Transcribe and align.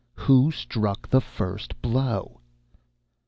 Who 0.15 0.49
struck 0.49 1.07
the 1.11 1.21
first 1.21 1.79
blow?" 1.83 2.41